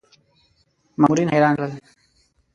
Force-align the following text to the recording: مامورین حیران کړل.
مامورین 0.99 1.29
حیران 1.33 1.53
کړل. 1.57 1.71